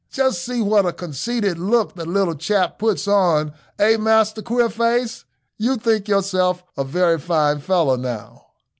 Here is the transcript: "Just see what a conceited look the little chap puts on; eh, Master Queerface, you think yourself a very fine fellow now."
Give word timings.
"Just 0.09 0.43
see 0.43 0.63
what 0.63 0.87
a 0.87 0.93
conceited 0.93 1.59
look 1.59 1.93
the 1.93 2.05
little 2.05 2.33
chap 2.33 2.79
puts 2.79 3.07
on; 3.07 3.53
eh, 3.77 3.97
Master 3.97 4.41
Queerface, 4.41 5.25
you 5.59 5.75
think 5.77 6.07
yourself 6.07 6.63
a 6.75 6.83
very 6.83 7.19
fine 7.19 7.59
fellow 7.59 7.95
now." 7.95 8.47